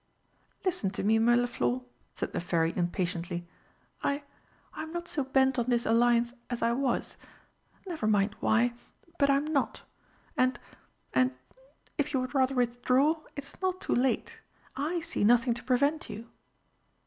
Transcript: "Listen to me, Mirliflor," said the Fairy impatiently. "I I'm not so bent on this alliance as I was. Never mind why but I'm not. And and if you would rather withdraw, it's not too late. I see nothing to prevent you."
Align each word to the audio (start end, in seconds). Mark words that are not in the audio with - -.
"Listen 0.65 0.89
to 0.89 1.03
me, 1.03 1.19
Mirliflor," 1.19 1.81
said 2.15 2.33
the 2.33 2.41
Fairy 2.41 2.73
impatiently. 2.75 3.47
"I 4.01 4.23
I'm 4.73 4.91
not 4.91 5.07
so 5.07 5.23
bent 5.23 5.59
on 5.59 5.65
this 5.69 5.85
alliance 5.85 6.33
as 6.49 6.63
I 6.63 6.71
was. 6.71 7.17
Never 7.85 8.07
mind 8.07 8.35
why 8.39 8.73
but 9.19 9.29
I'm 9.29 9.45
not. 9.45 9.83
And 10.35 10.59
and 11.13 11.29
if 11.99 12.15
you 12.15 12.19
would 12.19 12.33
rather 12.33 12.55
withdraw, 12.55 13.21
it's 13.35 13.53
not 13.61 13.79
too 13.79 13.93
late. 13.93 14.41
I 14.75 15.01
see 15.01 15.23
nothing 15.23 15.53
to 15.53 15.63
prevent 15.63 16.09
you." 16.09 16.27